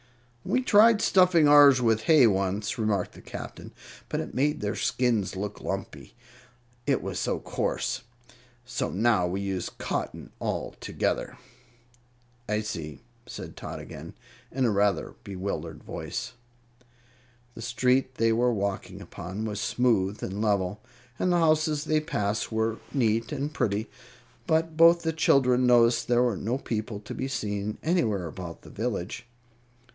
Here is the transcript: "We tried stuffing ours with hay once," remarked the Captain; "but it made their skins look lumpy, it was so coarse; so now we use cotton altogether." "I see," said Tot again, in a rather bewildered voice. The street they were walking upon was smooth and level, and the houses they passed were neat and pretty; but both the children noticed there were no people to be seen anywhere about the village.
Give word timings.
"We 0.43 0.63
tried 0.63 0.99
stuffing 1.03 1.47
ours 1.47 1.79
with 1.79 2.01
hay 2.01 2.25
once," 2.25 2.79
remarked 2.79 3.11
the 3.11 3.21
Captain; 3.21 3.71
"but 4.09 4.19
it 4.19 4.33
made 4.33 4.59
their 4.59 4.75
skins 4.75 5.35
look 5.35 5.61
lumpy, 5.61 6.15
it 6.87 7.03
was 7.03 7.19
so 7.19 7.37
coarse; 7.39 8.01
so 8.65 8.89
now 8.89 9.27
we 9.27 9.41
use 9.41 9.69
cotton 9.69 10.31
altogether." 10.41 11.37
"I 12.49 12.61
see," 12.61 13.01
said 13.27 13.55
Tot 13.55 13.79
again, 13.79 14.15
in 14.51 14.65
a 14.65 14.71
rather 14.71 15.13
bewildered 15.23 15.83
voice. 15.83 16.33
The 17.53 17.61
street 17.61 18.15
they 18.15 18.33
were 18.33 18.51
walking 18.51 18.99
upon 19.01 19.45
was 19.45 19.61
smooth 19.61 20.23
and 20.23 20.41
level, 20.41 20.81
and 21.19 21.31
the 21.31 21.37
houses 21.37 21.85
they 21.85 21.99
passed 21.99 22.51
were 22.51 22.79
neat 22.91 23.31
and 23.31 23.53
pretty; 23.53 23.87
but 24.47 24.75
both 24.75 25.03
the 25.03 25.13
children 25.13 25.67
noticed 25.67 26.07
there 26.07 26.23
were 26.23 26.35
no 26.35 26.57
people 26.57 26.99
to 27.01 27.13
be 27.13 27.27
seen 27.27 27.77
anywhere 27.83 28.25
about 28.25 28.63
the 28.63 28.71
village. 28.71 29.27